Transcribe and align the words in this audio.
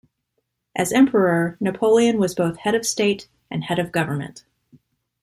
As 0.75 0.91
Emperor, 0.91 1.57
Napoleon 1.59 2.17
was 2.17 2.33
both 2.33 2.57
head 2.57 2.73
of 2.73 2.87
state 2.87 3.29
and 3.51 3.63
head 3.65 3.77
of 3.77 3.91
government. 3.91 4.43